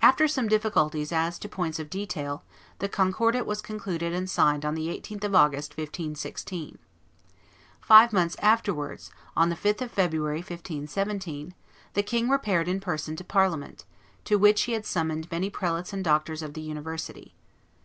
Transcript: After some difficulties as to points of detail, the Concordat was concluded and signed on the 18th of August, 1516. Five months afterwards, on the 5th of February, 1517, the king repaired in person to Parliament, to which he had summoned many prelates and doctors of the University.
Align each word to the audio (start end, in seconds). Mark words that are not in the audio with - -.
After 0.00 0.28
some 0.28 0.46
difficulties 0.46 1.10
as 1.10 1.40
to 1.40 1.48
points 1.48 1.80
of 1.80 1.90
detail, 1.90 2.44
the 2.78 2.88
Concordat 2.88 3.46
was 3.46 3.60
concluded 3.60 4.12
and 4.12 4.30
signed 4.30 4.64
on 4.64 4.76
the 4.76 4.86
18th 4.86 5.24
of 5.24 5.34
August, 5.34 5.72
1516. 5.76 6.78
Five 7.80 8.12
months 8.12 8.36
afterwards, 8.38 9.10
on 9.34 9.48
the 9.48 9.56
5th 9.56 9.82
of 9.82 9.90
February, 9.90 10.38
1517, 10.38 11.52
the 11.94 12.04
king 12.04 12.28
repaired 12.28 12.68
in 12.68 12.78
person 12.78 13.16
to 13.16 13.24
Parliament, 13.24 13.84
to 14.24 14.38
which 14.38 14.62
he 14.62 14.72
had 14.72 14.86
summoned 14.86 15.28
many 15.32 15.50
prelates 15.50 15.92
and 15.92 16.04
doctors 16.04 16.42
of 16.42 16.54
the 16.54 16.60
University. 16.60 17.34